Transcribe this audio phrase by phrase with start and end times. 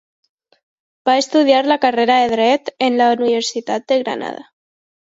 [1.09, 4.47] Va estudiar la carrera de Dret, en la universitat de Granada.